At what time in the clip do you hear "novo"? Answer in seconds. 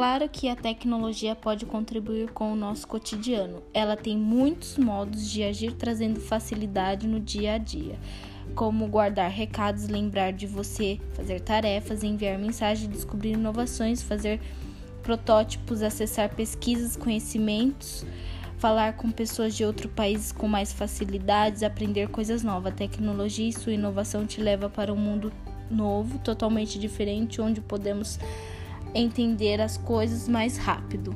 25.70-26.18